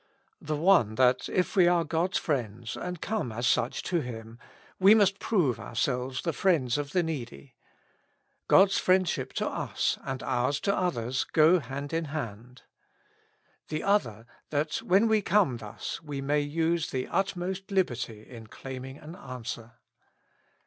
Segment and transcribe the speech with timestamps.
[0.41, 4.39] The one, that if we are God's friends, and come as such to Him,
[4.79, 7.53] we must prove ourselves the friends of the needy;
[8.47, 12.63] God's friendship to us and ours to others go hand in hand.
[13.67, 18.97] The other, that when we come thus we may use the utmost liberty in claiming
[18.97, 19.73] an answer.